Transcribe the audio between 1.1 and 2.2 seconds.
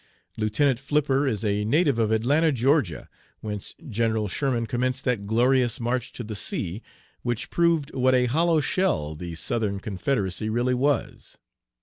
is a native of